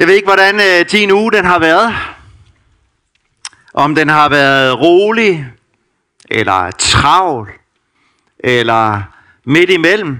[0.00, 1.94] Jeg ved ikke, hvordan øh, din uge den har været.
[3.74, 5.46] Om den har været rolig,
[6.30, 7.50] eller travl,
[8.38, 9.02] eller
[9.44, 10.18] midt imellem.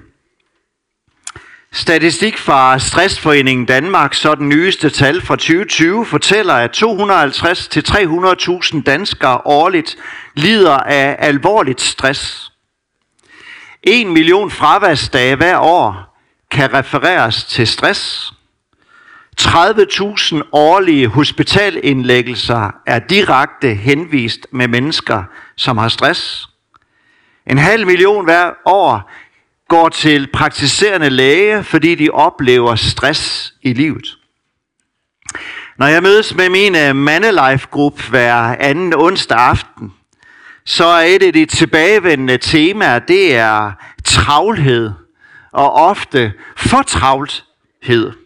[1.72, 6.82] Statistik fra Stressforeningen Danmark, så den nyeste tal fra 2020, fortæller, at
[8.76, 9.96] 250-300.000 danskere årligt
[10.34, 12.52] lider af alvorligt stress.
[13.82, 16.16] En million fraværsdage hver år
[16.50, 18.32] kan refereres til stress.
[19.40, 25.24] 30.000 årlige hospitalindlæggelser er direkte henvist med mennesker,
[25.56, 26.48] som har stress.
[27.46, 29.10] En halv million hver år
[29.68, 34.18] går til praktiserende læge, fordi de oplever stress i livet.
[35.78, 39.92] Når jeg mødes med min øh, Mandelife-gruppe hver anden onsdag aften,
[40.64, 43.72] så er et af de tilbagevendende temaer, det er
[44.04, 44.90] travlhed,
[45.52, 48.19] og ofte fortravlthed.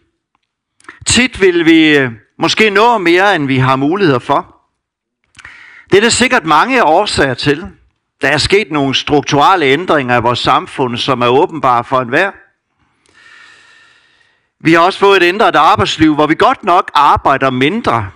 [1.05, 4.55] Tit vil vi øh, måske nå mere, end vi har muligheder for.
[5.91, 7.67] Det er der sikkert mange årsager til.
[8.21, 12.31] Der er sket nogle strukturelle ændringer i vores samfund, som er åbenbare for enhver.
[14.59, 18.09] Vi har også fået et ændret arbejdsliv, hvor vi godt nok arbejder mindre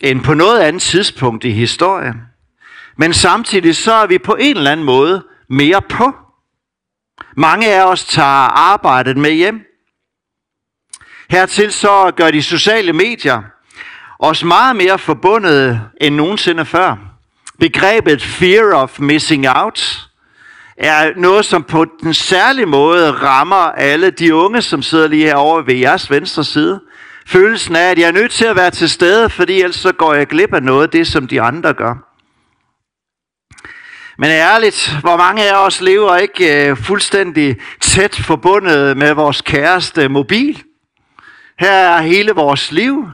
[0.00, 2.22] end på noget andet tidspunkt i historien.
[2.96, 6.12] Men samtidig så er vi på en eller anden måde mere på.
[7.36, 9.65] Mange af os tager arbejdet med hjem.
[11.30, 13.42] Hertil så gør de sociale medier
[14.18, 16.96] os meget mere forbundet end nogensinde før.
[17.60, 20.08] Begrebet fear of missing out
[20.76, 25.66] er noget, som på den særlige måde rammer alle de unge, som sidder lige herovre
[25.66, 26.80] ved jeres venstre side.
[27.26, 30.14] Følelsen af, at jeg er nødt til at være til stede, fordi ellers så går
[30.14, 31.94] jeg glip af noget af det, som de andre gør.
[34.18, 40.08] Men ærligt, hvor mange af os lever ikke øh, fuldstændig tæt forbundet med vores kæreste
[40.08, 40.62] mobil?
[41.58, 43.10] Her er hele vores liv.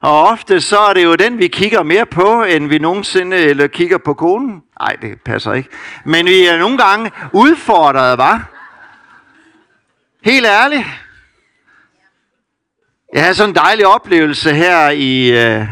[0.00, 3.66] Og ofte så er det jo den, vi kigger mere på, end vi nogensinde eller
[3.66, 4.62] kigger på konen.
[4.80, 5.68] Nej, det passer ikke.
[6.04, 8.50] Men vi er nogle gange udfordret, var.
[10.24, 10.86] Helt ærligt.
[13.14, 15.66] Jeg havde sådan en dejlig oplevelse her i øh,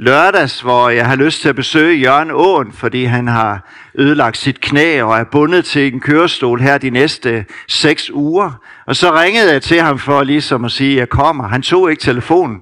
[0.00, 4.60] lørdags, hvor jeg har lyst til at besøge Jørgen Åen, fordi han har ødelagt sit
[4.60, 8.52] knæ og er bundet til en kørestol her de næste seks uger.
[8.86, 11.48] Og så ringede jeg til ham for ligesom at sige, at jeg kommer.
[11.48, 12.60] Han tog ikke telefonen,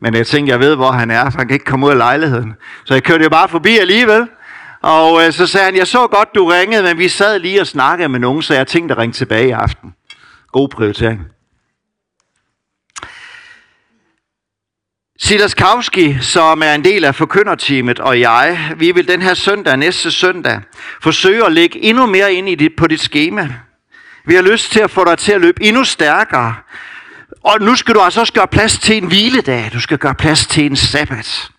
[0.00, 1.98] men jeg tænkte, jeg ved, hvor han er, for han kan ikke komme ud af
[1.98, 2.54] lejligheden.
[2.84, 4.28] Så jeg kørte jo bare forbi alligevel.
[4.82, 7.66] Og øh, så sagde han, jeg så godt, du ringede, men vi sad lige og
[7.66, 9.94] snakkede med nogen, så jeg tænkte at ringe tilbage i aften.
[10.52, 11.20] God prioritering.
[15.20, 19.76] Silas Kowski, som er en del af forkynderteamet, og jeg, vi vil den her søndag,
[19.76, 20.60] næste søndag,
[21.02, 23.54] forsøge at lægge endnu mere ind i dit, på dit schema.
[24.28, 26.54] Vi har lyst til at få dig til at løbe endnu stærkere.
[27.42, 29.70] Og nu skal du altså også gøre plads til en hviledag.
[29.72, 31.50] Du skal gøre plads til en sabbat.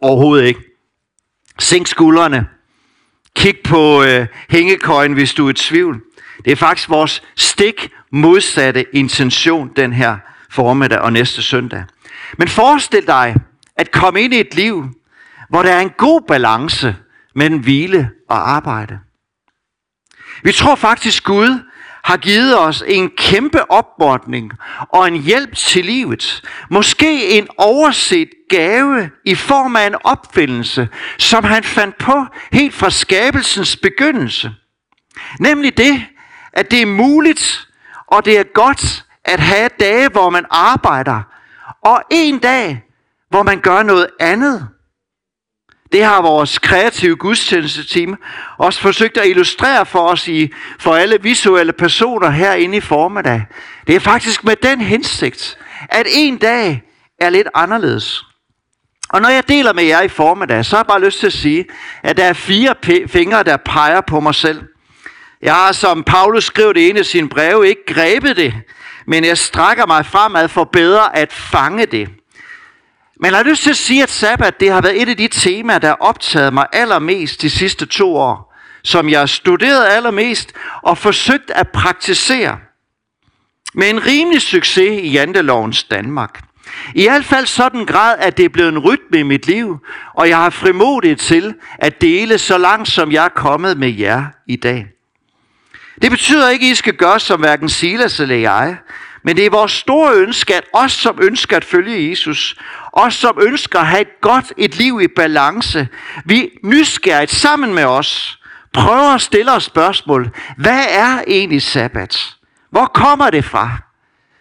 [0.00, 0.60] Overhovedet ikke.
[1.58, 2.46] Sænk skuldrene.
[3.36, 6.02] Kig på øh, hængekøjen, hvis du er i tvivl.
[6.44, 10.16] Det er faktisk vores stik modsatte intention den her
[10.50, 11.84] formiddag og næste søndag.
[12.38, 13.36] Men forestil dig
[13.76, 14.88] at komme ind i et liv,
[15.48, 16.96] hvor der er en god balance
[17.34, 18.98] mellem hvile og arbejde.
[20.42, 21.60] Vi tror faktisk, Gud
[22.04, 24.52] har givet os en kæmpe opbordning
[24.88, 26.42] og en hjælp til livet.
[26.70, 30.88] Måske en overset gave i form af en opfindelse,
[31.18, 34.50] som han fandt på helt fra skabelsens begyndelse.
[35.40, 36.06] Nemlig det,
[36.52, 37.68] at det er muligt
[38.12, 41.22] og det er godt at have dage, hvor man arbejder,
[41.82, 42.82] og en dag,
[43.30, 44.68] hvor man gør noget andet.
[45.92, 48.16] Det har vores kreative gudstjenesteteam
[48.58, 53.44] også forsøgt at illustrere for os i, for alle visuelle personer herinde i formiddag.
[53.86, 55.58] Det er faktisk med den hensigt,
[55.88, 56.82] at en dag
[57.20, 58.24] er lidt anderledes.
[59.08, 61.32] Og når jeg deler med jer i formiddag, så har jeg bare lyst til at
[61.32, 61.64] sige,
[62.02, 62.74] at der er fire
[63.06, 64.62] fingre, der peger på mig selv.
[65.42, 68.54] Jeg har, som Paulus skrev det ene i sine breve, ikke grebet det,
[69.06, 72.08] men jeg strækker mig fremad for bedre at fange det.
[73.22, 75.28] Men jeg har lyst til at sige, at sabbat det har været et af de
[75.28, 78.54] temaer, der har optaget mig allermest de sidste to år.
[78.82, 80.52] Som jeg har studeret allermest
[80.82, 82.58] og forsøgt at praktisere.
[83.74, 86.40] Med en rimelig succes i jantelovens Danmark.
[86.94, 89.78] I hvert fald sådan grad, at det er blevet en rytme i mit liv,
[90.14, 94.24] og jeg har frimodighed til at dele så langt, som jeg er kommet med jer
[94.46, 94.86] i dag.
[96.02, 98.76] Det betyder ikke, at I skal gøre som hverken Silas eller jeg,
[99.22, 102.56] men det er vores store ønske, at os som ønsker at følge Jesus,
[102.92, 105.88] os som ønsker at have et godt et liv i balance,
[106.24, 108.38] vi nysgerrigt sammen med os,
[108.72, 110.30] prøver at stille os spørgsmål.
[110.56, 112.36] Hvad er egentlig sabbat?
[112.70, 113.70] Hvor kommer det fra?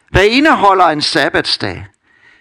[0.09, 1.85] Hvad indeholder en sabbatsdag?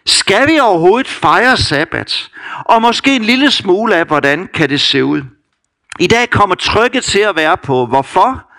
[0.06, 2.30] Skal vi overhovedet fejre sabbat?
[2.64, 5.22] Og måske en lille smule af, hvordan kan det se ud?
[5.98, 8.49] I dag kommer trykket til at være på hvorfor,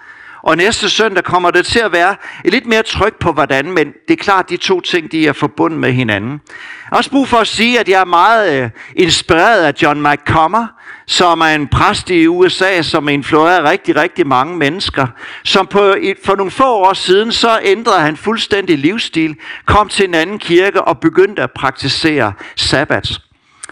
[0.44, 2.16] og næste søndag kommer det til at være
[2.46, 5.34] lidt mere tryk på hvordan, men det er klart, at de to ting de er
[5.34, 6.32] forbundet med hinanden.
[6.32, 10.08] Jeg har også brug for at sige, at jeg er meget øh, inspireret af John
[10.08, 10.68] McComber,
[11.08, 15.08] som er en præst i USA, som influerer rigtig, rigtig mange mennesker.
[15.44, 15.96] Som på,
[16.26, 19.36] for nogle få år siden, så ændrede han fuldstændig livsstil,
[19.66, 23.22] kom til en anden kirke og begyndte at praktisere sabbat.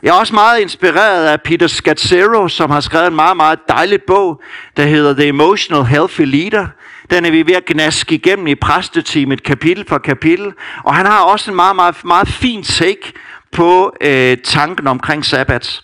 [0.03, 4.01] Jeg er også meget inspireret af Peter Scazzero, som har skrevet en meget, meget dejlig
[4.07, 4.41] bog,
[4.77, 6.67] der hedder The Emotional Healthy Leader.
[7.09, 10.53] Den er vi ved at gnaske igennem i præsteteamet kapitel for kapitel.
[10.83, 13.13] Og han har også en meget, meget, meget fin take
[13.51, 15.81] på øh, tanken omkring sabbat.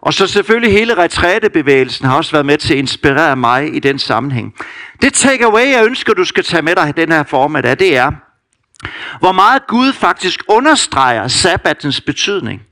[0.00, 3.98] Og så selvfølgelig hele retrætebevægelsen har også været med til at inspirere mig i den
[3.98, 4.54] sammenhæng.
[5.02, 8.12] Det takeaway, jeg ønsker, du skal tage med dig i den her formiddag, det er,
[9.20, 12.62] hvor meget Gud faktisk understreger sabbatens betydning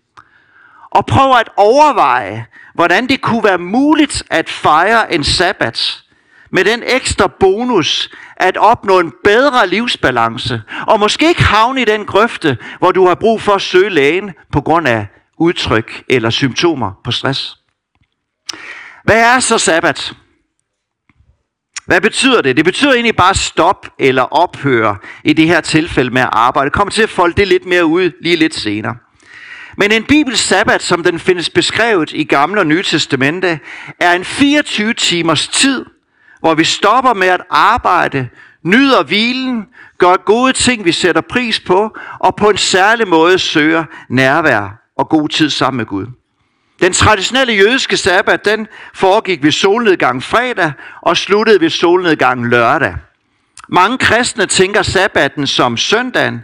[0.91, 6.03] og prøver at overveje, hvordan det kunne være muligt at fejre en sabbat
[6.51, 12.05] med den ekstra bonus at opnå en bedre livsbalance, og måske ikke havne i den
[12.05, 15.07] grøfte, hvor du har brug for at søge lægen på grund af
[15.39, 17.57] udtryk eller symptomer på stress.
[19.05, 20.15] Hvad er så sabbat?
[21.87, 22.57] Hvad betyder det?
[22.57, 26.71] Det betyder egentlig bare stop eller ophøre i det her tilfælde med at arbejde.
[26.71, 28.97] Kom kommer til at folde det lidt mere ud lige lidt senere.
[29.81, 33.61] Men en bibelsk sabbat, som den findes beskrevet i Gamle og Nye Testamente,
[34.01, 35.85] er en 24 timers tid,
[36.41, 38.29] hvor vi stopper med at arbejde,
[38.63, 39.67] nyder hvilen,
[39.99, 45.09] gør gode ting, vi sætter pris på, og på en særlig måde søger nærvær og
[45.09, 46.07] god tid sammen med Gud.
[46.81, 50.73] Den traditionelle jødiske sabbat, den foregik ved solnedgang fredag
[51.03, 52.97] og sluttede ved solnedgang lørdag.
[53.69, 56.43] Mange kristne tænker sabbaten som søndagen,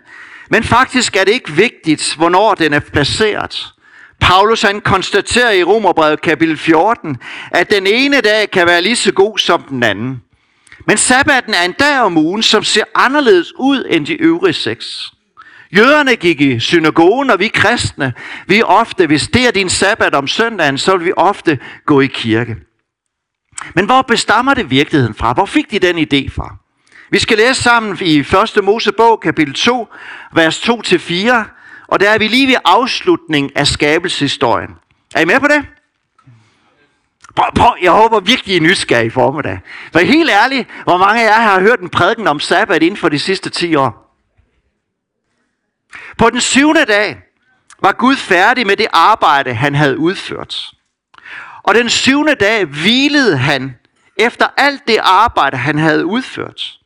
[0.51, 3.75] men faktisk er det ikke vigtigt, hvornår den er placeret.
[4.21, 7.17] Paulus han konstaterer i Romerbrevet kapitel 14,
[7.51, 10.23] at den ene dag kan være lige så god som den anden.
[10.87, 15.13] Men sabbaten er en dag om ugen, som ser anderledes ud end de øvrige seks.
[15.77, 18.13] Jøderne gik i synagogen, og vi kristne,
[18.47, 22.07] vi ofte, hvis det er din sabbat om søndagen, så vil vi ofte gå i
[22.07, 22.57] kirke.
[23.75, 25.33] Men hvor bestammer det virkeligheden fra?
[25.33, 26.57] Hvor fik de den idé fra?
[27.15, 28.65] Vi skal læse sammen i 1.
[28.65, 29.89] Mosebog, kapitel 2,
[30.33, 31.45] vers 2-4,
[31.89, 34.71] og der er vi lige ved afslutning af skabelseshistorien.
[35.15, 35.67] Er I med på det?
[37.37, 39.61] Prøv, prøv, jeg håber virkelig, I er nysgerrige i formiddag.
[39.93, 43.09] For helt ærligt, hvor mange af jer har hørt en prædiken om sabbat inden for
[43.09, 44.17] de sidste 10 år?
[46.19, 47.23] På den syvende dag
[47.83, 50.71] var Gud færdig med det arbejde, han havde udført.
[51.63, 53.77] Og den syvende dag hvilede han
[54.17, 56.79] efter alt det arbejde, han havde udført.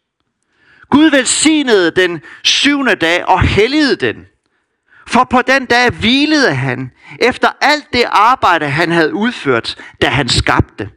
[0.91, 4.27] Gud velsignede den syvende dag og helligede den.
[5.07, 6.91] For på den dag hvilede han
[7.21, 10.91] efter alt det arbejde, han havde udført, da han skabte.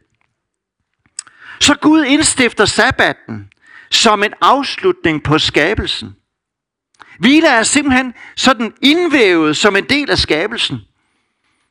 [1.60, 3.48] Så Gud indstifter sabbatten
[3.90, 6.16] som en afslutning på skabelsen.
[7.18, 10.80] Hvile er simpelthen sådan indvævet som en del af skabelsen.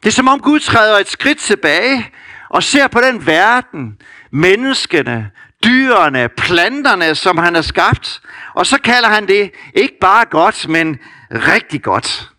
[0.04, 2.12] Det er som om Gud træder et skridt tilbage
[2.50, 3.98] og ser på den verden,
[4.32, 5.32] menneskene,
[5.64, 8.22] dyrene, planterne, som han har skabt.
[8.54, 11.00] Og så kalder han det ikke bare godt, men
[11.32, 12.30] rigtig godt.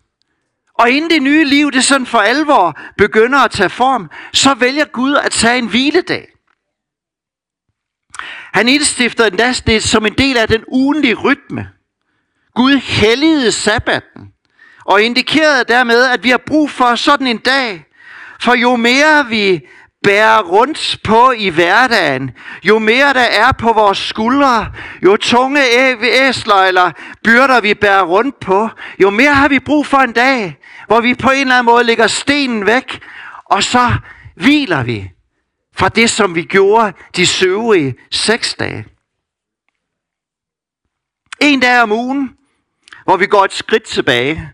[0.78, 4.84] Og inden det nye liv, det sådan for alvor begynder at tage form, så vælger
[4.84, 6.28] Gud at tage en hviledag.
[8.52, 11.68] Han indstifter endda det som en del af den ugenlige rytme.
[12.54, 14.32] Gud helligede sabbaten
[14.84, 17.84] og indikerede dermed, at vi har brug for sådan en dag.
[18.40, 19.60] For jo mere vi
[20.02, 22.30] bærer rundt på i hverdagen,
[22.64, 24.72] jo mere der er på vores skuldre,
[25.04, 25.60] jo tunge
[26.02, 26.90] æsler eller
[27.24, 28.68] byrder vi bærer rundt på,
[28.98, 31.84] jo mere har vi brug for en dag, hvor vi på en eller anden måde
[31.84, 33.02] lægger stenen væk,
[33.44, 33.96] og så
[34.34, 35.10] hviler vi
[35.76, 38.86] fra det, som vi gjorde de søvrige seks dage.
[41.40, 42.36] En dag om ugen,
[43.04, 44.52] hvor vi går et skridt tilbage.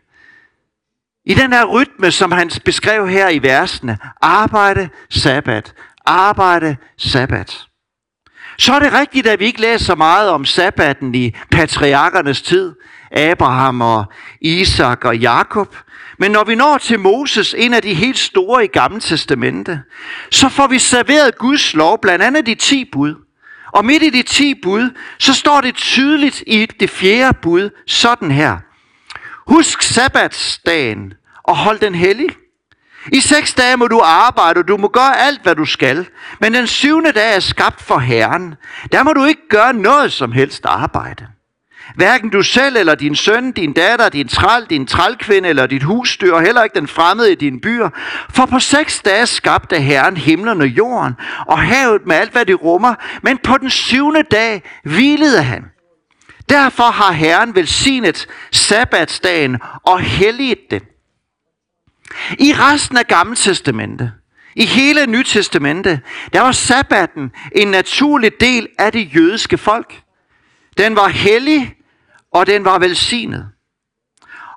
[1.29, 3.99] I den her rytme, som han beskrev her i versene.
[4.23, 5.75] Arbejde, sabbat.
[6.07, 7.65] Arbejde, sabbat.
[8.59, 12.75] Så er det rigtigt, at vi ikke læser så meget om sabbaten i patriarkernes tid.
[13.13, 14.05] Abraham og
[14.41, 15.77] Isak og Jakob.
[16.19, 19.81] Men når vi når til Moses, en af de helt store i Gamle Testamente,
[20.31, 23.15] så får vi serveret Guds lov, blandt andet de ti bud.
[23.73, 28.31] Og midt i de ti bud, så står det tydeligt i det fjerde bud sådan
[28.31, 28.59] her.
[29.49, 31.13] Husk sabbatsdagen
[31.43, 32.29] og hold den hellig.
[33.13, 36.07] I seks dage må du arbejde, og du må gøre alt, hvad du skal.
[36.41, 38.55] Men den syvende dag er skabt for Herren.
[38.93, 41.27] Der må du ikke gøre noget som helst arbejde.
[41.95, 46.33] Hverken du selv eller din søn, din datter, din træl, din trælkvinde eller dit husdyr,
[46.33, 47.89] og heller ikke den fremmede i din byer.
[48.31, 51.15] For på seks dage skabte Herren himlen og jorden,
[51.47, 52.95] og havet med alt, hvad det rummer.
[53.23, 55.65] Men på den syvende dag hvilede han.
[56.49, 60.83] Derfor har Herren velsignet sabbatsdagen og helliget det.
[62.39, 64.13] I resten af Gamle Testamente,
[64.57, 66.01] i hele Nye Testamente,
[66.33, 70.03] der var sabbaten en naturlig del af det jødiske folk.
[70.79, 71.75] Den var hellig,
[72.33, 73.49] og den var velsignet.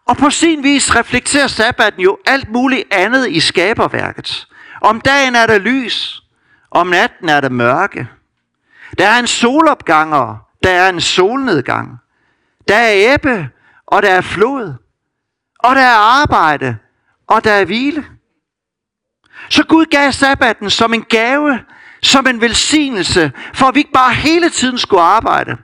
[0.08, 4.48] Og på sin vis reflekterer sabbaten jo alt muligt andet i skaberværket.
[4.82, 6.24] Om dagen er der lys,
[6.72, 8.08] om natten er der mørke.
[8.98, 11.98] Der er en solopgang, og der er en solnedgang.
[12.68, 13.50] Der er æbbe,
[13.88, 14.74] og der er flod.
[15.60, 16.78] Og der er arbejde,
[17.28, 18.06] og der er hvile.
[19.50, 21.60] Så Gud gav sabbaten som en gave,
[22.02, 25.58] som en velsignelse, for at vi ikke bare hele tiden skulle arbejde.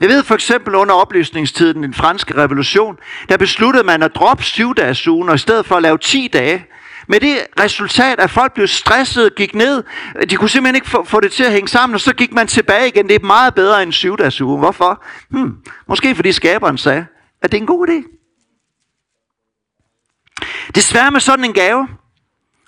[0.00, 4.74] Jeg ved for eksempel under oplysningstiden, den franske revolution, der besluttede man at droppe syv
[4.74, 6.66] dages ugen, og i stedet for at lave 10 dage,
[7.08, 9.84] med det resultat, at folk blev stresset, gik ned,
[10.30, 12.46] de kunne simpelthen ikke få, få det til at hænge sammen, og så gik man
[12.46, 13.08] tilbage igen.
[13.08, 14.58] Det er meget bedre end syv dages uge.
[14.58, 15.04] Hvorfor?
[15.30, 15.56] Hmm,
[15.88, 17.06] måske fordi skaberen sagde,
[17.42, 18.14] at det er en god idé.
[20.74, 21.88] Desværre med sådan en gave,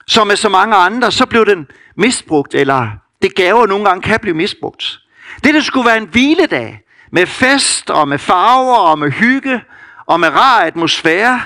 [0.07, 1.67] som med så mange andre, så blev den
[1.97, 2.89] misbrugt, eller
[3.23, 4.99] det gaver nogle gange kan blive misbrugt.
[5.45, 6.81] Det, der skulle være en hviledag,
[7.13, 9.61] med fest og med farver og med hygge
[10.07, 11.41] og med rar atmosfære,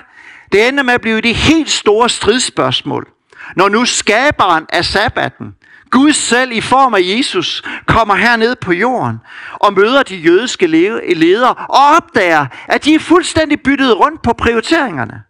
[0.54, 3.08] det ender med at blive det helt store stridsspørgsmål.
[3.56, 5.54] Når nu skaberen af sabbaten,
[5.90, 9.18] Gud selv i form af Jesus, kommer herned på jorden
[9.54, 15.22] og møder de jødiske ledere og opdager, at de er fuldstændig byttet rundt på prioriteringerne.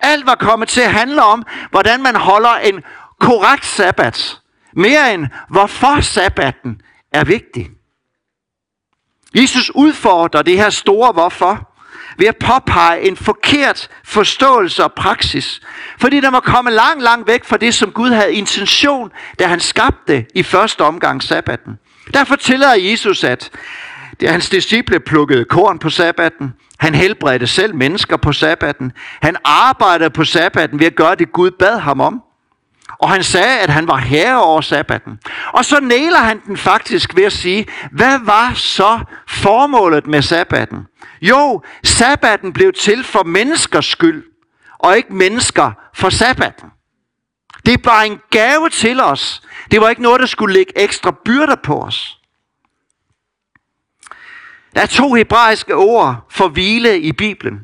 [0.00, 2.82] Alt var kommet til at handle om, hvordan man holder en
[3.20, 4.40] korrekt sabbat.
[4.72, 6.80] Mere end hvorfor sabbaten
[7.12, 7.70] er vigtig.
[9.34, 11.68] Jesus udfordrer det her store hvorfor
[12.18, 15.60] ved at påpege en forkert forståelse og praksis.
[15.98, 19.60] Fordi der må komme langt, langt væk fra det, som Gud havde intention, da han
[19.60, 21.78] skabte i første omgang sabbaten.
[22.14, 23.50] Derfor tillader Jesus, at
[24.22, 26.52] hans disciple plukkede korn på sabbaten.
[26.78, 28.92] Han helbredte selv mennesker på sabbaten.
[29.22, 32.22] Han arbejdede på sabbaten ved at gøre det, Gud bad ham om.
[32.98, 35.18] Og han sagde, at han var herre over sabbaten.
[35.52, 40.86] Og så næler han den faktisk ved at sige, hvad var så formålet med sabbaten?
[41.22, 44.24] Jo, sabbaten blev til for menneskers skyld,
[44.78, 46.70] og ikke mennesker for sabbaten.
[47.66, 49.42] Det var en gave til os.
[49.70, 52.18] Det var ikke noget, der skulle lægge ekstra byrder på os.
[54.74, 57.60] Der er to hebraiske ord for hvile i Bibelen.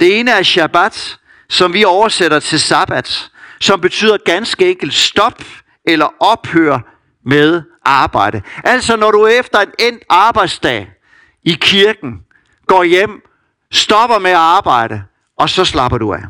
[0.00, 5.42] Det ene er Shabbat, som vi oversætter til sabbat, som betyder ganske enkelt stop
[5.84, 6.78] eller ophør
[7.24, 8.42] med arbejde.
[8.64, 10.90] Altså når du efter en endt arbejdsdag
[11.44, 12.25] i kirken
[12.66, 13.22] går hjem,
[13.72, 15.02] stopper med at arbejde,
[15.38, 16.22] og så slapper du af.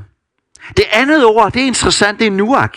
[0.76, 2.76] Det andet ord, det er interessant, det er nuak.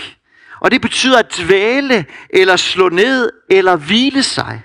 [0.60, 4.62] Og det betyder at dvæle, eller slå ned, eller hvile sig.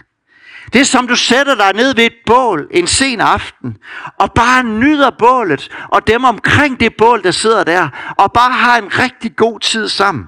[0.72, 3.76] Det er som du sætter dig ned ved et bål en sen aften,
[4.18, 8.78] og bare nyder bålet, og dem omkring det bål, der sidder der, og bare har
[8.78, 10.24] en rigtig god tid sammen.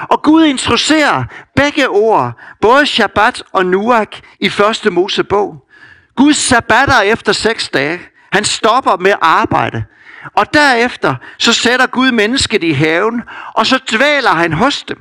[0.00, 1.24] Og Gud introducerer
[1.56, 5.66] begge ord, både Shabbat og Nuak, i første Mosebog.
[6.20, 8.00] Gud sabbatter efter seks dage.
[8.32, 9.84] Han stopper med arbejde.
[10.34, 13.22] Og derefter så sætter Gud mennesket i haven,
[13.54, 14.98] og så dvæler han hos dem.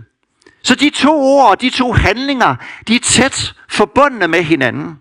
[0.63, 2.55] Så de to ord og de to handlinger,
[2.87, 4.97] de er tæt forbundne med hinanden.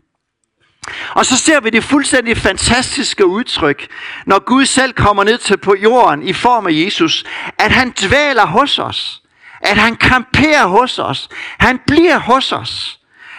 [1.10, 3.86] Og så ser vi det fuldstændig fantastiske udtryk,
[4.26, 7.24] når Gud selv kommer ned til på jorden i form af Jesus,
[7.58, 9.22] at han dvæler hos os,
[9.60, 12.98] at han kamperer hos os, han bliver hos os,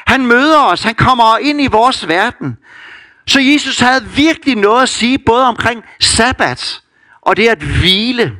[0.09, 2.57] han møder os, han kommer ind i vores verden.
[3.29, 6.81] Så Jesus havde virkelig noget at sige både omkring sabbat
[7.21, 8.37] og det at hvile.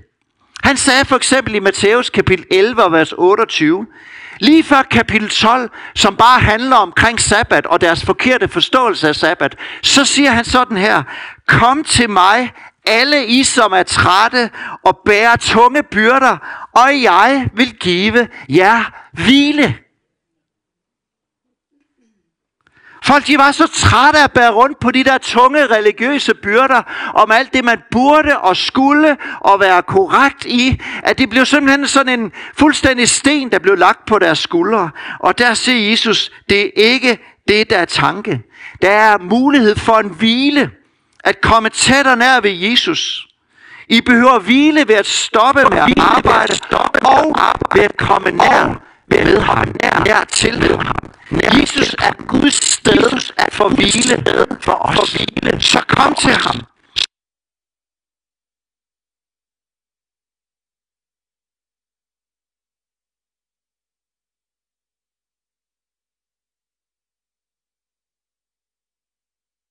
[0.64, 3.86] Han sagde for eksempel i Matthæus kapitel 11, vers 28,
[4.40, 9.56] lige før kapitel 12, som bare handler omkring sabbat og deres forkerte forståelse af sabbat,
[9.82, 11.04] så siger han sådan her,
[11.48, 12.54] kom til mig,
[12.86, 14.50] alle I, som er trætte
[14.84, 16.38] og bærer tunge byrder,
[16.76, 19.78] og jeg vil give jer hvile.
[23.10, 26.82] Folk de var så trætte af at bære rundt på de der tunge religiøse byrder
[27.14, 31.88] om alt det, man burde og skulle og være korrekt i, at det blev simpelthen
[31.88, 34.90] sådan en fuldstændig sten, der blev lagt på deres skuldre.
[35.20, 38.42] Og der siger Jesus, det er ikke det, der er tanke.
[38.82, 40.72] Der er mulighed for en hvile,
[41.24, 43.28] at komme tættere nær ved Jesus.
[43.88, 46.54] I behøver hvile ved at stoppe med at arbejde
[47.02, 47.36] og
[47.76, 49.66] ved at komme nær ved ham,
[50.06, 50.96] nær til ham.
[51.32, 54.24] Jesus er Guds sted for hvile
[54.62, 55.10] for os.
[55.64, 56.66] Så kom til ham.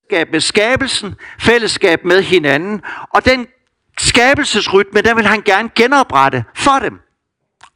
[0.09, 2.81] fællesskab med skabelsen, fællesskab med hinanden,
[3.13, 3.47] og den
[3.97, 6.99] skabelsesrytme, den vil han gerne genoprette for dem,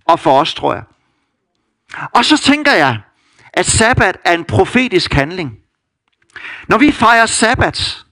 [0.06, 0.84] og for os, tror jeg.
[2.14, 3.00] Og så tænker jeg,
[3.54, 5.52] at sabbat er en profetisk handling.
[6.68, 8.04] Når vi fejrer sabbat,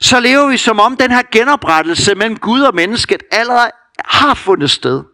[0.00, 3.70] så lever vi som om den her genoprettelse mellem Gud og mennesket allerede
[4.04, 5.04] har fundet sted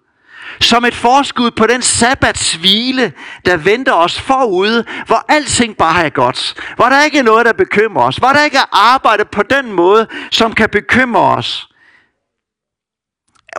[0.61, 3.13] som et forskud på den sabbatshvile,
[3.45, 6.55] der venter os forude, hvor alting bare er godt.
[6.77, 8.17] Hvor der ikke er noget, der bekymrer os.
[8.17, 11.69] Hvor der ikke er arbejde på den måde, som kan bekymre os.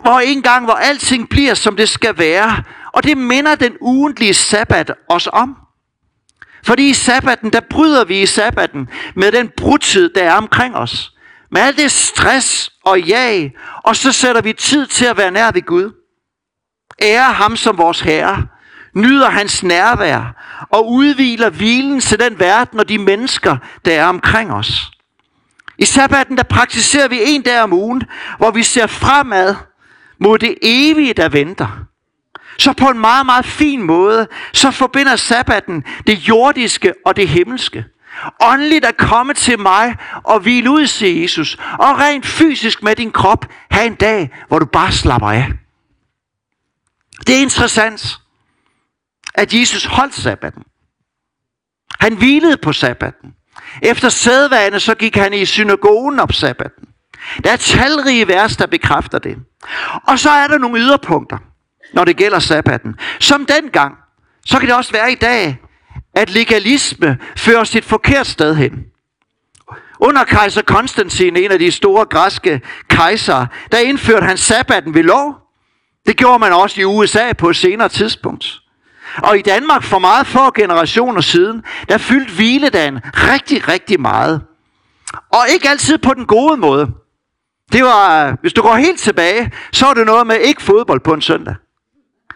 [0.02, 2.62] Hvor en gang, hvor alting bliver, som det skal være.
[2.92, 5.56] Og det minder den ugentlige sabbat os om.
[6.66, 11.12] Fordi i sabbaten, der bryder vi i sabbaten med den brudtid, der er omkring os.
[11.50, 13.52] Med alt det stress og jag,
[13.84, 15.92] og så sætter vi tid til at være nær ved Gud
[17.02, 18.46] Ære ham som vores Herre,
[18.94, 20.36] nyder hans nærvær
[20.70, 24.90] og udviler hvilen til den verden og de mennesker, der er omkring os.
[25.78, 28.02] I sabbaten der praktiserer vi en dag om ugen,
[28.38, 29.54] hvor vi ser fremad
[30.20, 31.86] mod det evige, der venter.
[32.58, 37.84] Så på en meget, meget fin måde, så forbinder sabbaten det jordiske og det himmelske.
[38.42, 41.54] Åndeligt at komme til mig og hvile ud, siger Jesus.
[41.72, 45.48] Og rent fysisk med din krop, have en dag, hvor du bare slapper af.
[47.26, 48.18] Det er interessant,
[49.34, 50.62] at Jesus holdt sabbaten.
[52.00, 53.34] Han hvilede på sabbaten.
[53.82, 56.88] Efter sædvane, så gik han i synagogen op sabbaten.
[57.44, 59.38] Der er talrige vers, der bekræfter det.
[60.08, 61.38] Og så er der nogle yderpunkter,
[61.96, 62.94] når det gælder sabbaten.
[63.20, 63.94] Som dengang,
[64.44, 65.58] så kan det også være i dag,
[66.14, 68.72] at legalisme fører sit forkert sted hen.
[70.00, 75.34] Under kejser Konstantin, en af de store græske kejsere, der indførte han sabbaten ved lov.
[76.06, 78.60] Det gjorde man også i USA på et senere tidspunkt.
[79.22, 84.42] Og i Danmark for meget få generationer siden, der fyldte hviledagen rigtig, rigtig meget.
[85.32, 86.86] Og ikke altid på den gode måde.
[87.72, 91.14] Det var, hvis du går helt tilbage, så var det noget med ikke fodbold på
[91.14, 91.54] en søndag.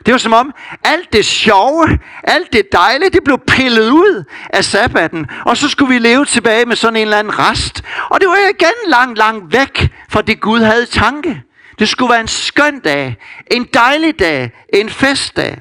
[0.07, 0.53] Det var som om,
[0.85, 5.27] alt det sjove, alt det dejlige, det blev pillet ud af sabbaten.
[5.47, 7.83] Og så skulle vi leve tilbage med sådan en eller anden rest.
[8.11, 11.43] Og det var igen langt, langt væk fra det Gud havde tanke.
[11.79, 13.17] Det skulle være en skøn dag,
[13.51, 15.61] en dejlig dag, en festdag.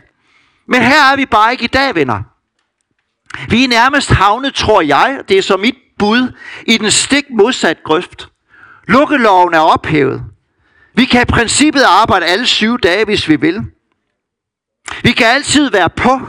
[0.67, 2.21] Men her er vi bare ikke i dag, venner.
[3.49, 6.35] Vi er nærmest havnet, tror jeg, det er så mit bud,
[6.67, 8.29] i den stik modsat grøft.
[8.87, 10.23] Lukkeloven er ophævet.
[10.95, 13.61] Vi kan i princippet arbejde alle syv dage, hvis vi vil.
[15.03, 16.19] Vi kan altid være på.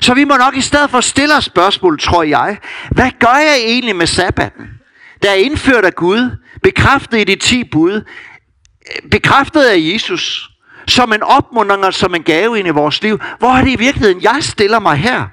[0.00, 2.58] Så vi må nok i stedet for stille os spørgsmål, tror jeg.
[2.90, 4.68] Hvad gør jeg egentlig med sabbaten?
[5.22, 10.50] Der er indført af Gud, bekræftet i de ti bud, øh, bekræftet af Jesus,
[10.86, 13.20] som en opmuntring og som en gave ind i vores liv.
[13.38, 15.26] Hvor er det i virkeligheden, jeg stiller mig her?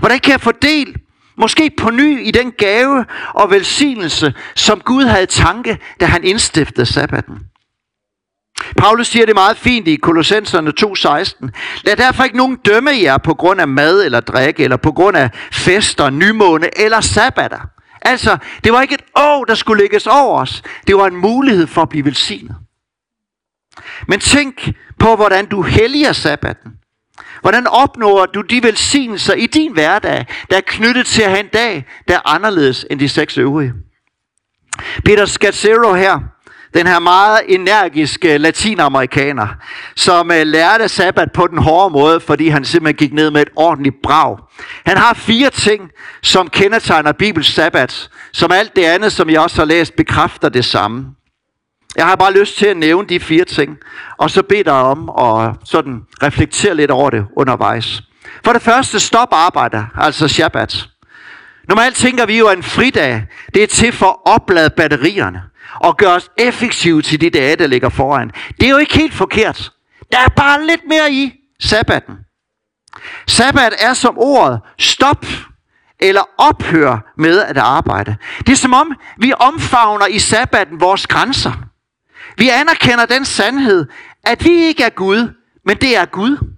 [0.00, 0.96] Hvordan kan jeg få del,
[1.36, 6.86] måske på ny, i den gave og velsignelse, som Gud havde tanke, da han indstiftede
[6.86, 7.38] sabbaten?
[8.78, 11.48] Paulus siger det meget fint i Kolossenserne 2.16.
[11.84, 15.16] Lad derfor ikke nogen dømme jer på grund af mad eller drikke, eller på grund
[15.16, 17.60] af fester, nymåne eller sabbater.
[18.02, 20.62] Altså, det var ikke et år, der skulle lægges over os.
[20.86, 22.56] Det var en mulighed for at blive velsignet.
[24.08, 26.72] Men tænk på, hvordan du helliger sabbaten.
[27.40, 31.48] Hvordan opnår du de velsignelser i din hverdag, der er knyttet til at have en
[31.52, 33.72] dag, der er anderledes end de seks øvrige?
[35.04, 36.20] Peter Scazzero her,
[36.74, 39.48] den her meget energiske latinamerikaner,
[39.96, 43.48] som øh, lærte sabbat på den hårde måde, fordi han simpelthen gik ned med et
[43.56, 44.38] ordentligt brag.
[44.86, 45.90] Han har fire ting,
[46.22, 50.64] som kendetegner Bibels sabbat, som alt det andet, som jeg også har læst, bekræfter det
[50.64, 51.06] samme.
[51.96, 53.76] Jeg har bare lyst til at nævne de fire ting,
[54.18, 58.02] og så bede dig om at sådan reflektere lidt over det undervejs.
[58.44, 60.88] For det første, stop arbejde, altså Shabbat.
[61.68, 65.42] Normalt tænker vi jo, at en fridag, det er til for at oplade batterierne
[65.80, 68.30] og gøre os effektive til de dage, der ligger foran.
[68.60, 69.72] Det er jo ikke helt forkert.
[70.12, 72.14] Der er bare lidt mere i sabbaten.
[73.26, 75.26] Sabbat er som ordet stop
[76.00, 78.16] eller ophør med at arbejde.
[78.38, 81.52] Det er som om, vi omfavner i sabbaten vores grænser.
[82.38, 83.86] Vi anerkender den sandhed,
[84.22, 85.34] at vi ikke er Gud,
[85.64, 86.54] men det er Gud.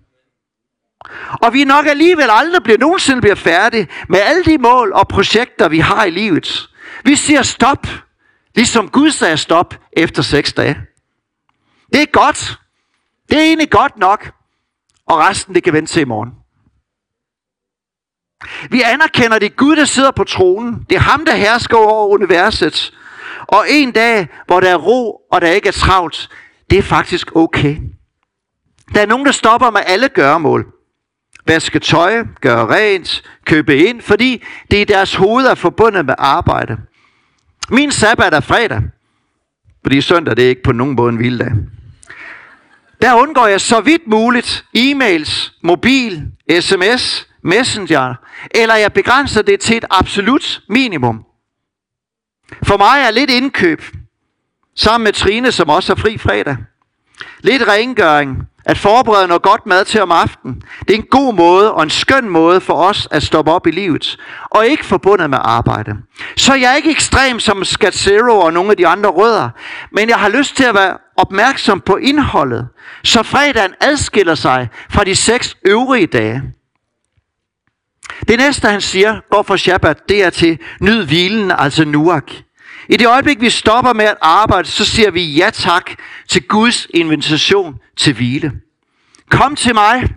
[1.31, 5.69] Og vi nok alligevel aldrig bliver nogensinde bliver færdige med alle de mål og projekter,
[5.69, 6.69] vi har i livet.
[7.05, 7.87] Vi siger stop,
[8.57, 10.77] ligesom Gud sagde stop efter seks dage.
[11.93, 12.59] Det er godt.
[13.31, 14.33] Det er egentlig godt nok.
[15.07, 16.31] Og resten, det kan vente til i morgen.
[18.71, 20.87] Vi anerkender, det er Gud, der sidder på tronen.
[20.91, 22.93] Det er ham, der hersker over universet.
[23.41, 26.29] Og en dag, hvor der er ro, og der ikke er travlt,
[26.71, 27.77] det er faktisk okay.
[28.95, 30.67] Der er nogen, der stopper med alle gøremål.
[31.47, 36.77] Vaske tøj, gøre rent, købe ind, fordi det i deres hoved er forbundet med arbejde.
[37.71, 38.83] Min sabbat er fredag,
[39.83, 41.53] fordi søndag det er ikke på nogen måde en hviledag.
[43.03, 48.15] Der undgår jeg så vidt muligt e-mails, mobil, sms, messenger,
[48.51, 51.25] eller jeg begrænser det til et absolut minimum.
[52.63, 53.83] For mig er lidt indkøb,
[54.77, 56.57] sammen med Trine, som også er fri fredag.
[57.41, 60.63] Lidt rengøring, at forberede noget godt mad til om aftenen.
[60.81, 63.71] Det er en god måde og en skøn måde for os at stoppe op i
[63.71, 64.17] livet.
[64.51, 65.97] Og ikke forbundet med arbejde.
[66.37, 69.51] Så jeg er ikke ekstrem som Scat Zero og nogle af de andre rødder.
[69.93, 72.69] Men jeg har lyst til at være opmærksom på indholdet.
[73.05, 76.43] Så fredagen adskiller sig fra de seks øvrige dage.
[78.29, 82.33] Det næste, han siger, går for Shabbat, det er til nyd hvilen, altså nuak.
[82.89, 85.91] I det øjeblik, vi stopper med at arbejde, så siger vi ja tak
[86.29, 88.53] til Guds invitation til hvile.
[89.31, 90.15] Kom til mig.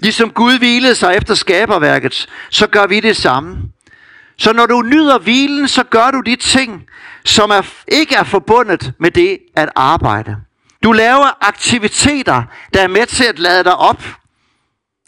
[0.00, 3.58] Ligesom Gud hvilede sig efter skaberværket, så gør vi det samme.
[4.38, 6.84] Så når du nyder hvilen, så gør du de ting,
[7.24, 10.36] som er, ikke er forbundet med det at arbejde.
[10.84, 12.42] Du laver aktiviteter,
[12.74, 14.04] der er med til at lade dig op.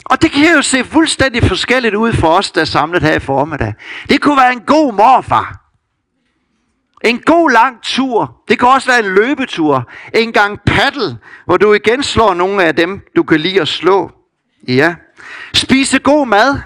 [0.04, 3.18] Og det kan jo se fuldstændig forskelligt ud for os, der er samlet her i
[3.18, 3.74] formiddag.
[4.08, 5.61] Det kunne være en god morfar.
[7.04, 8.42] En god lang tur.
[8.48, 9.90] Det kan også være en løbetur.
[10.14, 14.10] En gang paddle, hvor du igen slår nogle af dem, du kan lide at slå.
[14.68, 14.94] Ja.
[15.54, 16.60] Spise god mad.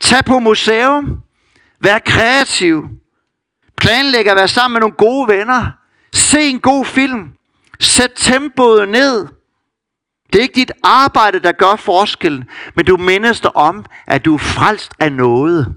[0.00, 1.20] Tag på museum.
[1.80, 2.88] Vær kreativ.
[3.76, 5.66] Planlæg at være sammen med nogle gode venner.
[6.12, 7.32] Se en god film.
[7.80, 9.28] Sæt tempoet ned.
[10.32, 14.34] Det er ikke dit arbejde, der gør forskellen, men du mindes dig om, at du
[14.34, 15.76] er frelst af noget.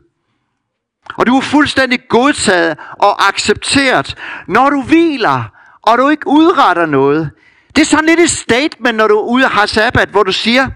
[1.18, 4.16] Og du er fuldstændig godtaget og accepteret,
[4.48, 5.44] når du hviler,
[5.82, 7.32] og du ikke udretter noget.
[7.76, 10.32] Det er sådan lidt et statement, når du er ude og har sabbat, hvor du
[10.32, 10.68] siger,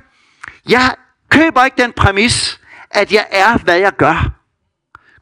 [0.70, 0.92] jeg
[1.30, 2.60] køber ikke den præmis,
[2.92, 4.32] at jeg er, hvad jeg gør.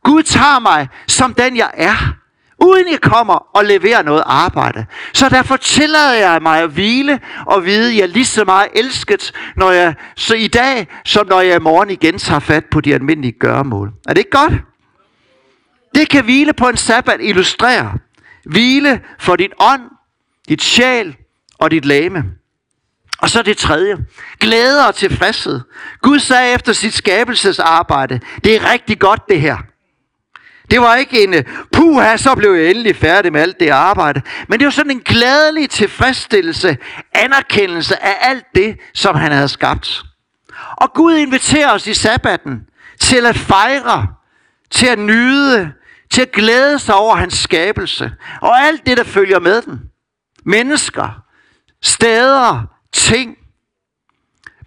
[0.03, 2.15] Gud tager mig som den, jeg er,
[2.59, 4.85] uden jeg kommer og leverer noget arbejde.
[5.13, 8.67] Så derfor tillader jeg mig at hvile og vide, at jeg er lige så meget
[8.75, 12.81] elsket, når jeg, så i dag, som når jeg i morgen igen tager fat på
[12.81, 13.91] de almindelige gøremål.
[14.07, 14.53] Er det ikke godt?
[15.95, 17.93] Det kan hvile på en sabbat illustrere.
[18.45, 19.81] Hvile for dit ånd,
[20.49, 21.15] dit sjæl
[21.59, 22.23] og dit lame.
[23.17, 23.97] Og så det tredje.
[24.39, 25.61] Glæde og tilfredshed.
[26.01, 29.57] Gud sagde efter sit skabelsesarbejde, det er rigtig godt det her.
[30.71, 31.35] Det var ikke en,
[31.71, 34.21] puha, så blev jeg endelig færdig med alt det arbejde.
[34.47, 36.77] Men det var sådan en glædelig tilfredsstillelse,
[37.13, 40.03] anerkendelse af alt det, som han havde skabt.
[40.77, 42.61] Og Gud inviterer os i sabbaten
[42.99, 44.07] til at fejre,
[44.71, 45.71] til at nyde,
[46.13, 49.81] til at glæde sig over hans skabelse, og alt det, der følger med den.
[50.45, 51.23] Mennesker,
[51.81, 53.37] steder, ting.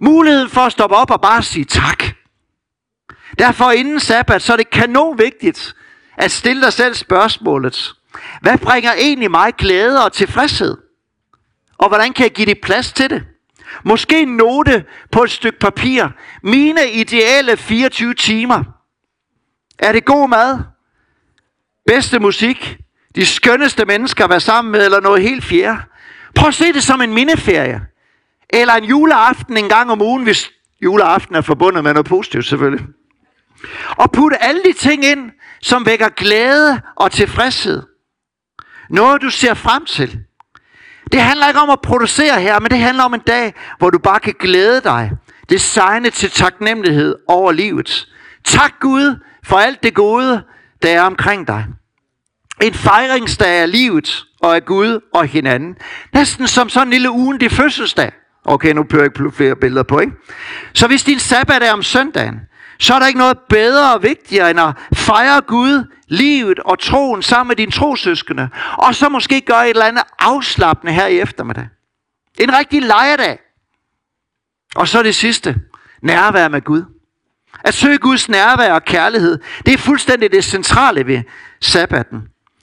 [0.00, 2.04] Muligheden for at stoppe op og bare sige tak.
[3.38, 5.74] Derfor inden sabbat, så er det kanon vigtigt
[6.16, 7.94] at stille dig selv spørgsmålet.
[8.40, 10.76] Hvad bringer egentlig mig glæde og tilfredshed?
[11.78, 13.24] Og hvordan kan jeg give det plads til det?
[13.84, 16.08] Måske en note på et stykke papir.
[16.42, 18.64] Mine ideale 24 timer.
[19.78, 20.75] Er det god mad?
[21.86, 22.78] Bedste musik,
[23.14, 25.78] de skønneste mennesker at være sammen med, eller noget helt fjerde.
[26.34, 27.80] Prøv at se det som en mindeferie.
[28.50, 30.50] Eller en juleaften en gang om ugen, hvis
[30.82, 32.86] juleaften er forbundet med noget positivt selvfølgelig.
[33.88, 35.30] Og putte alle de ting ind,
[35.62, 37.82] som vækker glæde og tilfredshed.
[38.90, 40.18] Noget du ser frem til.
[41.12, 43.98] Det handler ikke om at producere her, men det handler om en dag, hvor du
[43.98, 45.10] bare kan glæde dig.
[45.50, 48.06] Designe til taknemmelighed over livet.
[48.44, 50.42] Tak Gud for alt det gode,
[50.86, 51.66] der er omkring dig.
[52.62, 55.76] En fejringsdag af livet og af Gud og hinanden.
[56.14, 58.12] Næsten som sådan en lille ugen det fødselsdag.
[58.44, 60.12] Okay, nu pører jeg ikke flere billeder på, ikke?
[60.74, 62.40] Så hvis din sabbat er om søndagen,
[62.78, 67.22] så er der ikke noget bedre og vigtigere end at fejre Gud, livet og troen
[67.22, 68.48] sammen med dine trosøskende.
[68.78, 71.68] Og så måske gøre et eller andet afslappende her i eftermiddag.
[72.40, 73.38] En rigtig lejedag.
[74.76, 75.56] Og så det sidste.
[76.02, 76.95] Nærvær med Gud.
[77.64, 81.22] At søge Guds nærvær og kærlighed, det er fuldstændig det centrale ved
[81.60, 82.22] sabbaten.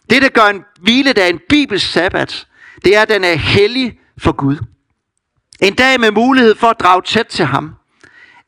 [0.09, 2.47] Det, der gør en hviledag en bibelsk sabbat,
[2.85, 4.57] det er, at den er hellig for Gud.
[5.61, 7.75] En dag med mulighed for at drage tæt til ham.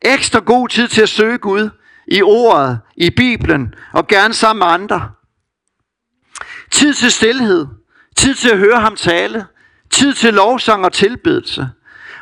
[0.02, 1.70] Ekstra god tid til at søge Gud
[2.08, 5.12] i ordet, i Bibelen og gerne sammen med andre.
[6.72, 7.68] Tid til stillhed.
[8.16, 9.46] Tid til at høre ham tale.
[9.90, 11.70] Tid til lovsang og tilbedelse.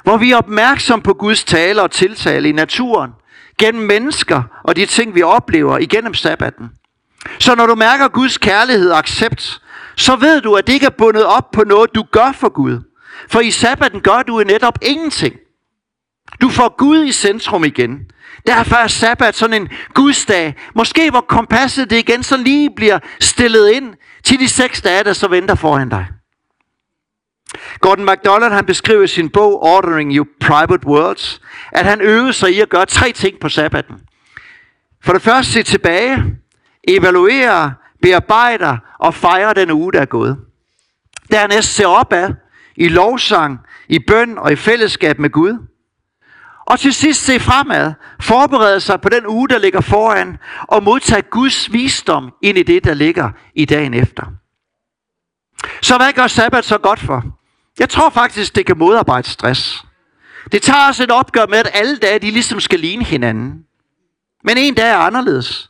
[0.03, 3.11] Hvor vi er opmærksom på Guds tale og tiltale i naturen,
[3.59, 6.69] gennem mennesker og de ting, vi oplever igennem sabbaten.
[7.39, 9.61] Så når du mærker Guds kærlighed og accept,
[9.95, 12.79] så ved du, at det ikke er bundet op på noget, du gør for Gud.
[13.29, 15.35] For i sabbaten gør du netop ingenting.
[16.41, 17.99] Du får Gud i centrum igen.
[18.47, 20.55] Derfor er sabbat sådan en Gudsdag.
[20.75, 25.13] Måske hvor kompasset det igen så lige bliver stillet ind til de seks dage, der
[25.13, 26.05] så venter foran dig.
[27.79, 32.55] Gordon MacDonald han beskriver i sin bog Ordering Your Private Worlds, at han øvede sig
[32.55, 33.95] i at gøre tre ting på sabbaten.
[35.03, 36.23] For det første se tilbage,
[36.87, 40.37] evaluere, bearbejder og fejre den uge, der er gået.
[41.31, 42.33] Dernæst se opad
[42.75, 45.57] i lovsang, i bøn og i fællesskab med Gud.
[46.65, 51.21] Og til sidst se fremad, forberede sig på den uge, der ligger foran, og modtage
[51.21, 54.25] Guds visdom ind i det, der ligger i dagen efter.
[55.81, 57.23] Så hvad gør sabbat så godt for?
[57.79, 59.83] Jeg tror faktisk, det kan modarbejde stress.
[60.51, 63.53] Det tager os et opgør med, at alle dage de ligesom skal ligne hinanden.
[64.43, 65.69] Men en dag er anderledes.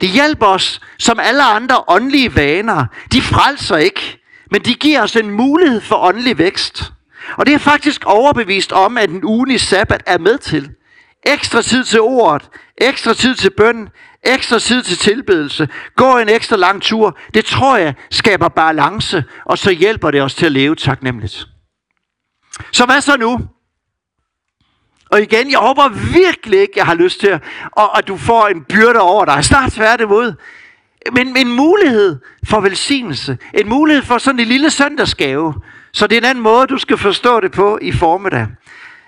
[0.00, 2.86] Det hjælper os, som alle andre åndelige vaner.
[3.12, 4.18] De frelser ikke,
[4.50, 6.92] men de giver os en mulighed for åndelig vækst.
[7.36, 10.70] Og det er faktisk overbevist om, at en ugen i sabbat er med til.
[11.26, 13.88] Ekstra tid til ordet, ekstra tid til bøn,
[14.22, 17.18] ekstra tid til tilbedelse, gå en ekstra lang tur.
[17.34, 21.46] Det tror jeg skaber balance, og så hjælper det os til at leve taknemmeligt.
[22.72, 23.40] Så hvad så nu?
[25.10, 27.40] Og igen, jeg håber virkelig ikke, jeg har lyst til, at,
[27.96, 29.44] at du får en byrde over dig.
[29.44, 30.34] Snart tværtimod.
[31.12, 33.38] Men en mulighed for velsignelse.
[33.54, 35.54] En mulighed for sådan en lille søndagsgave.
[35.92, 38.46] Så det er en anden måde, du skal forstå det på i formiddag.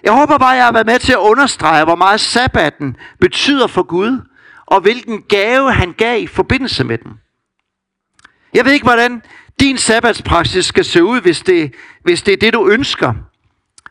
[0.03, 3.83] Jeg håber bare, jeg har været med til at understrege, hvor meget sabbaten betyder for
[3.83, 4.21] Gud,
[4.67, 7.13] og hvilken gave han gav i forbindelse med den.
[8.55, 9.23] Jeg ved ikke, hvordan
[9.61, 13.15] din sabbatspraksis skal se ud, hvis det, hvis det er det, du ønsker.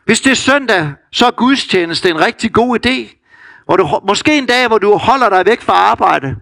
[0.04, 3.18] Hvis det er søndag, så er gudstjeneste en rigtig god idé.
[3.64, 6.36] Hvor du, måske en dag, hvor du holder dig væk fra arbejde,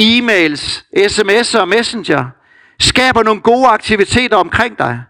[0.00, 2.26] e-mails, sms'er og messenger,
[2.80, 5.02] skaber nogle gode aktiviteter omkring dig.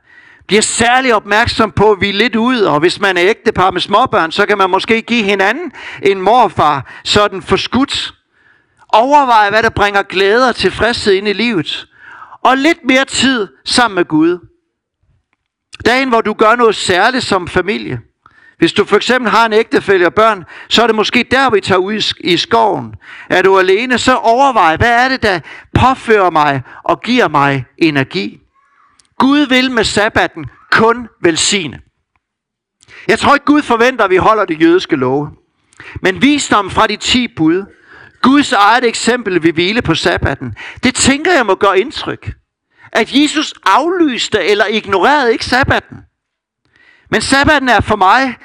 [0.46, 3.80] Bliver særlig opmærksom på, at vi er lidt ude, og hvis man er ægtepar med
[3.80, 8.14] småbørn, så kan man måske give hinanden en morfar sådan forskudt.
[8.88, 11.86] Overvej, hvad der bringer glæde og tilfredshed ind i livet.
[12.42, 14.38] Og lidt mere tid sammen med Gud.
[15.86, 18.00] Dagen, hvor du gør noget særligt som familie.
[18.58, 21.60] Hvis du for eksempel har en ægtefælle og børn, så er det måske der, vi
[21.60, 22.94] tager ud i skoven.
[23.30, 25.40] Er du alene, så overvej, hvad er det, der
[25.74, 28.43] påfører mig og giver mig energi.
[29.18, 31.80] Gud vil med sabbaten kun velsigne.
[33.08, 35.30] Jeg tror ikke, Gud forventer, at vi holder det jødiske love.
[36.02, 37.64] Men visdom fra de ti bud,
[38.22, 42.34] Guds eget eksempel vi hvile på sabbaten, det tænker jeg må gøre indtryk
[42.94, 45.96] at Jesus aflyste eller ignorerede ikke sabbaten.
[47.10, 48.36] Men sabbaten er for mig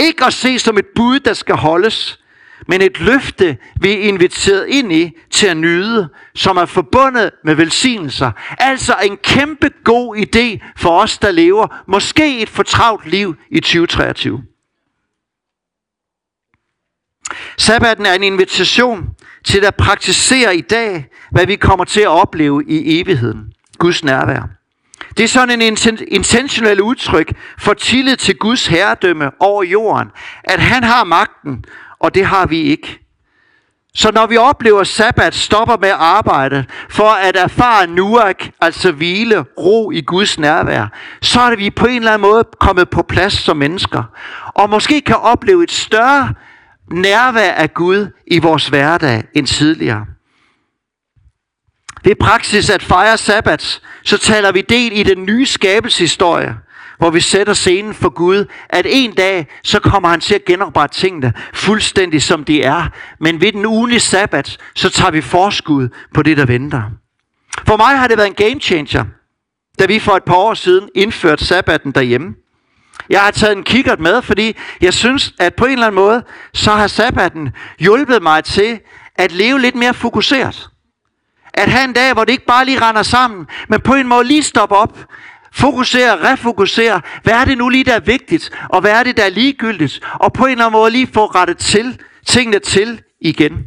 [0.00, 2.20] ikke at se som et bud, der skal holdes,
[2.68, 7.54] men et løfte, vi er inviteret ind i til at nyde, som er forbundet med
[7.54, 8.30] velsignelser.
[8.58, 14.42] Altså en kæmpe god idé for os, der lever måske et fortravlt liv i 2023.
[17.56, 19.08] Sabbaten er en invitation
[19.44, 23.52] til at praktisere i dag, hvad vi kommer til at opleve i evigheden.
[23.78, 24.56] Guds nærvær.
[25.16, 30.08] Det er sådan en intentionel udtryk for tillid til Guds herredømme over jorden.
[30.44, 31.64] At han har magten,
[32.00, 32.98] og det har vi ikke.
[33.94, 39.44] Så når vi oplever sabbat, stopper med at arbejde for at erfare nuak, altså hvile,
[39.58, 40.86] ro i Guds nærvær,
[41.22, 44.02] så er det vi på en eller anden måde kommet på plads som mennesker.
[44.46, 46.34] Og måske kan opleve et større
[46.90, 50.06] nærvær af Gud i vores hverdag end tidligere.
[52.04, 56.56] Ved praksis at fejre sabbat, så taler vi del i den nye skabelseshistorie,
[56.98, 60.96] hvor vi sætter scenen for Gud, at en dag, så kommer han til at genoprette
[60.96, 62.88] tingene fuldstændig som de er.
[63.20, 66.82] Men ved den ugenlige sabbat, så tager vi forskud på det, der venter.
[67.66, 69.04] For mig har det været en game changer,
[69.78, 72.34] da vi for et par år siden indførte sabbaten derhjemme.
[73.10, 76.22] Jeg har taget en kikkert med, fordi jeg synes, at på en eller anden måde,
[76.54, 78.80] så har sabbaten hjulpet mig til
[79.14, 80.68] at leve lidt mere fokuseret.
[81.54, 84.24] At have en dag, hvor det ikke bare lige render sammen, men på en måde
[84.24, 84.98] lige stoppe op,
[85.56, 89.22] fokusere, refokusere, hvad er det nu lige, der er vigtigt, og hvad er det, der
[89.22, 93.66] er ligegyldigt, og på en eller anden måde lige få rettet til, tingene til igen.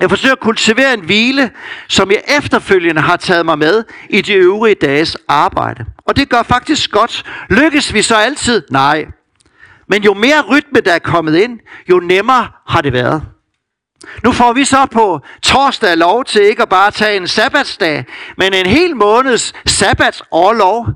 [0.00, 1.50] Jeg forsøger at kultivere en hvile,
[1.88, 5.84] som jeg efterfølgende har taget mig med i de øvrige dages arbejde.
[6.06, 7.24] Og det gør faktisk godt.
[7.50, 8.62] Lykkes vi så altid?
[8.70, 9.06] Nej.
[9.88, 11.58] Men jo mere rytme, der er kommet ind,
[11.90, 13.22] jo nemmere har det været.
[14.24, 18.04] Nu får vi så på torsdag lov til ikke at bare tage en sabbatsdag,
[18.36, 20.86] men en hel måneds sabbatsårlov.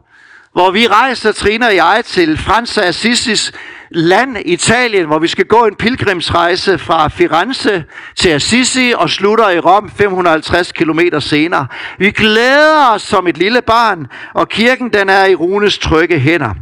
[0.53, 3.53] hvor vi rejser, Trine og jeg, til Frans Assisis
[3.91, 7.85] land, Italien, hvor vi skal gå en pilgrimsrejse fra Firenze
[8.17, 11.67] til Assisi og slutter i Rom 550 km senere.
[11.99, 16.55] Vi glæder os som et lille barn, og kirken den er i Runes trygge hænder.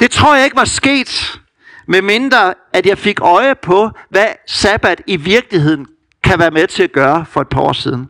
[0.00, 1.38] Det tror jeg ikke var sket,
[1.86, 5.86] med mindre at jeg fik øje på, hvad sabbat i virkeligheden
[6.24, 8.08] kan være med til at gøre for et par år siden.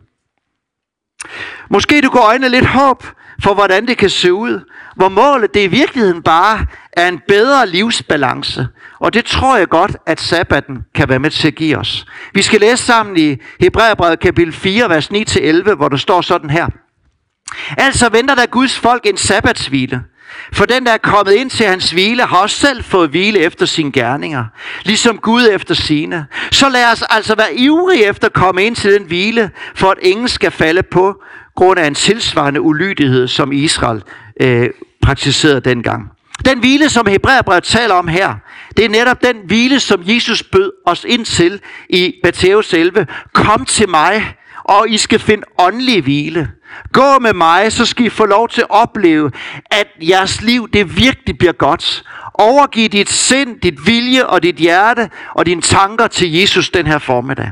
[1.69, 3.03] Måske du går øjne lidt håb
[3.43, 4.59] for, hvordan det kan se ud,
[4.95, 8.67] hvor målet det i virkeligheden bare er en bedre livsbalance.
[8.99, 12.05] Og det tror jeg godt, at sabbaten kan være med til at give os.
[12.33, 16.67] Vi skal læse sammen i Hebræerbrevet kapitel 4, vers 9-11, hvor der står sådan her.
[17.77, 20.03] Altså venter der Guds folk en sabbatshvile.
[20.53, 23.65] For den, der er kommet ind til hans hvile, har også selv fået hvile efter
[23.65, 24.45] sine gerninger,
[24.83, 26.25] ligesom Gud efter sine.
[26.51, 29.97] Så lad os altså være ivrige efter at komme ind til den hvile, for at
[30.01, 31.21] ingen skal falde på
[31.55, 34.03] grund af en tilsvarende ulydighed, som Israel
[34.41, 34.69] øh,
[35.01, 36.11] praktiserede dengang.
[36.45, 38.35] Den hvile, som Hebræerbrevet taler om her,
[38.77, 43.07] det er netop den hvile, som Jesus bød os ind til i Matthæus 11.
[43.33, 46.51] Kom til mig, og I skal finde åndelig hvile.
[46.93, 49.31] Gå med mig, så skal I få lov til at opleve,
[49.71, 52.03] at jeres liv det virkelig bliver godt.
[52.33, 56.97] Overgiv dit sind, dit vilje og dit hjerte og dine tanker til Jesus den her
[56.97, 57.51] formiddag.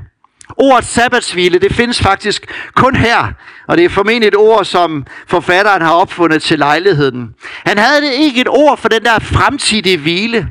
[0.58, 3.28] Ordet sabbatshvile, det findes faktisk kun her,
[3.68, 7.30] og det er formentlig et ord, som forfatteren har opfundet til lejligheden.
[7.66, 10.50] Han havde det ikke et ord for den der fremtidige hvile,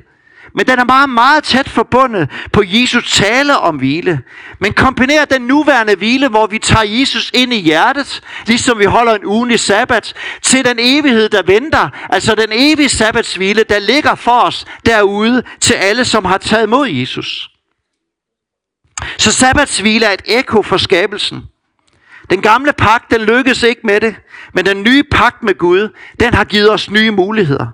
[0.55, 4.23] men den er meget, meget tæt forbundet på Jesus tale om hvile.
[4.59, 9.15] Men kombinerer den nuværende hvile, hvor vi tager Jesus ind i hjertet, ligesom vi holder
[9.15, 14.41] en ugenlig sabbat, til den evighed, der venter, altså den evige sabbatshvile, der ligger for
[14.41, 17.51] os derude til alle, som har taget mod Jesus.
[19.19, 21.43] Så sabbatshvile er et ekko for skabelsen.
[22.31, 24.17] Den gamle pagt, den lykkedes ikke med det,
[24.55, 25.89] men den nye pagt med Gud,
[26.21, 27.67] den har givet os nye muligheder.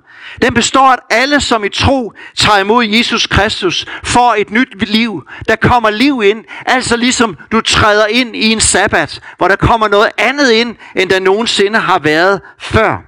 [0.43, 4.89] Den består af, at alle, som i tro tager imod Jesus Kristus, får et nyt
[4.89, 5.23] liv.
[5.49, 9.89] Der kommer liv ind, altså ligesom du træder ind i en sabbat, hvor der kommer
[9.89, 12.99] noget andet ind, end der nogensinde har været før.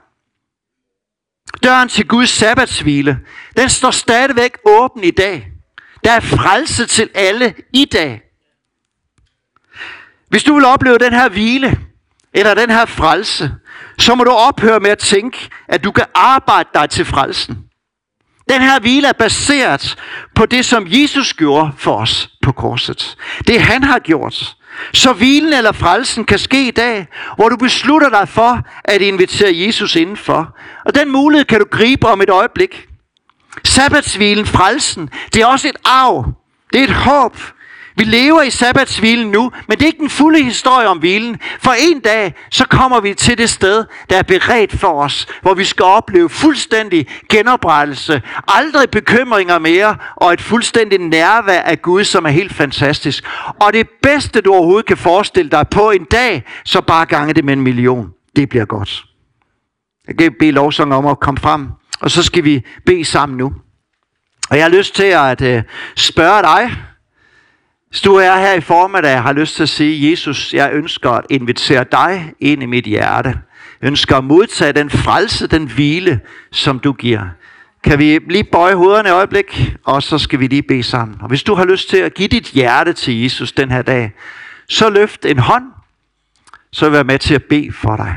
[1.62, 3.18] Døren til Guds sabbatshvile,
[3.56, 5.46] den står stadigvæk åben i dag.
[6.04, 8.22] Der er frelse til alle i dag.
[10.28, 11.80] Hvis du vil opleve den her hvile,
[12.34, 13.52] eller den her frelse,
[13.98, 17.58] så må du ophøre med at tænke, at du kan arbejde dig til frelsen.
[18.50, 19.96] Den her hvile er baseret
[20.34, 23.16] på det, som Jesus gjorde for os på korset.
[23.46, 24.56] Det han har gjort.
[24.92, 29.52] Så hvilen eller frelsen kan ske i dag, hvor du beslutter dig for at invitere
[29.54, 30.56] Jesus indenfor.
[30.84, 32.86] Og den mulighed kan du gribe om et øjeblik.
[33.64, 36.32] Sabbatshvilen, frelsen, det er også et arv.
[36.72, 37.36] Det er et håb.
[38.00, 41.40] Vi lever i sabbatshvilen nu, men det er ikke den fulde historie om hvilen.
[41.58, 45.54] For en dag, så kommer vi til det sted, der er beredt for os, hvor
[45.54, 52.24] vi skal opleve fuldstændig genoprettelse, aldrig bekymringer mere, og et fuldstændig nærvær af Gud, som
[52.24, 53.24] er helt fantastisk.
[53.60, 57.44] Og det bedste, du overhovedet kan forestille dig på en dag, så bare gange det
[57.44, 58.10] med en million.
[58.36, 59.04] Det bliver godt.
[60.08, 61.68] Jeg kan bede lovsang om at komme frem,
[62.00, 63.52] og så skal vi bede sammen nu.
[64.50, 65.62] Og jeg har lyst til at øh,
[65.96, 66.76] spørge dig,
[67.90, 71.26] hvis du er her i formiddag har lyst til at sige, Jesus, jeg ønsker at
[71.30, 73.28] invitere dig ind i mit hjerte.
[73.80, 76.20] Jeg ønsker at modtage den frelse, den hvile,
[76.52, 77.28] som du giver.
[77.84, 81.20] Kan vi lige bøje hovederne et øjeblik, og så skal vi lige bede sammen.
[81.20, 84.12] Og hvis du har lyst til at give dit hjerte til Jesus den her dag,
[84.68, 85.64] så løft en hånd,
[86.72, 88.16] så vil jeg være med til at bede for dig.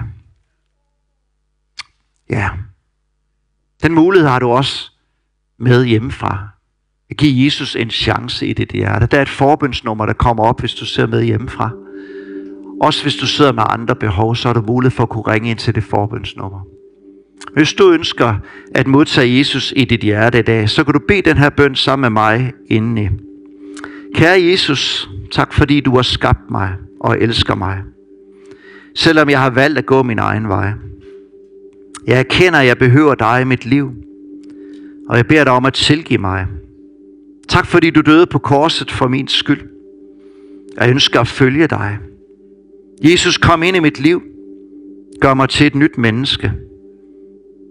[2.30, 2.50] Ja,
[3.84, 4.92] den mulighed har du også
[5.58, 6.53] med hjemmefra.
[7.18, 9.06] Giv Jesus en chance i dit hjerte.
[9.06, 11.72] Der er et forbundsnummer, der kommer op, hvis du sidder med hjemmefra.
[12.82, 15.50] Også hvis du sidder med andre behov, så er du mulighed for at kunne ringe
[15.50, 16.60] ind til det forbundsnummer.
[17.54, 18.36] Hvis du ønsker
[18.76, 21.76] at modtage Jesus i dit hjerte i dag, så kan du bede den her bøn
[21.76, 23.08] sammen med mig indeni.
[24.16, 27.82] Kære Jesus, tak fordi du har skabt mig og elsker mig.
[28.96, 30.72] Selvom jeg har valgt at gå min egen vej.
[32.08, 33.92] Jeg erkender, at jeg behøver dig i mit liv.
[35.10, 36.46] Og jeg beder dig om at tilgive mig.
[37.48, 39.62] Tak fordi du døde på korset for min skyld.
[40.80, 41.98] Jeg ønsker at følge dig.
[43.04, 44.22] Jesus, kom ind i mit liv.
[45.22, 46.54] Gør mig til et nyt menneske.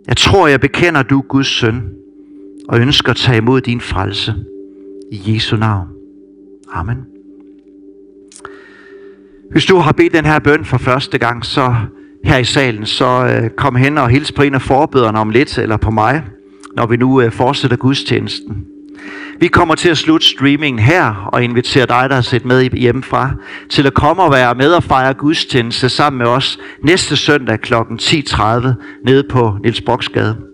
[0.08, 1.82] Jeg tror, jeg bekender, at du er Guds søn,
[2.68, 4.34] og ønsker at tage imod din frelse.
[5.12, 5.88] I Jesu navn.
[6.72, 6.96] Amen.
[9.50, 11.74] Hvis du har bedt den her bøn for første gang, så
[12.24, 15.58] her i salen, så øh, kom hen og hils på en af forbederne om lidt,
[15.58, 16.24] eller på mig,
[16.76, 18.66] når vi nu øh, fortsætter gudstjenesten.
[19.40, 23.30] Vi kommer til at slutte streamingen her og inviterer dig, der har set med hjemmefra,
[23.68, 27.74] til at komme og være med og fejre gudstjeneste sammen med os næste søndag kl.
[27.74, 28.68] 10.30
[29.04, 30.51] nede på Niels Boksgade.